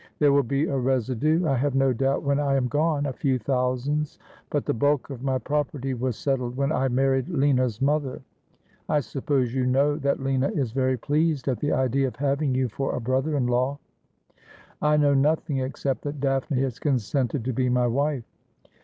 There 0.17 0.33
will 0.33 0.41
be 0.41 0.65
a 0.65 0.75
residue, 0.75 1.45
I 1.45 1.55
have 1.57 1.75
no 1.75 1.93
doubt, 1.93 2.23
when 2.23 2.39
I 2.39 2.55
am 2.55 2.67
gone— 2.67 3.05
a 3.05 3.13
few 3.13 3.37
thousands; 3.37 4.17
but 4.49 4.65
the 4.65 4.73
bulk 4.73 5.11
of 5.11 5.21
my 5.21 5.37
property 5.37 5.93
was 5.93 6.15
settled 6.17 6.57
when 6.57 6.71
I 6.71 6.87
married 6.87 7.29
Lina's 7.29 7.79
mother. 7.83 8.23
I 8.89 9.01
suppose 9.01 9.53
you 9.53 9.67
know 9.67 9.97
that 9.97 10.19
Lina 10.19 10.49
is 10.53 10.71
very 10.71 10.97
pleased 10.97 11.47
at 11.47 11.59
the 11.59 11.71
idea 11.73 12.07
of 12.07 12.15
having 12.15 12.55
you 12.55 12.67
for 12.67 12.95
a 12.95 12.99
bro 12.99 13.21
ther 13.21 13.37
in 13.37 13.45
law 13.45 13.77
?''I 14.81 14.97
know 14.97 15.13
nothing, 15.13 15.59
except 15.59 16.01
that 16.01 16.19
Daphne 16.19 16.59
has 16.63 16.79
consented 16.79 17.45
to 17.45 17.53
be 17.53 17.69
my 17.69 17.85
wife.' 17.85 18.23